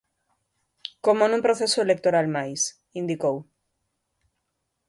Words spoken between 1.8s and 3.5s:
electoral máis, indicou.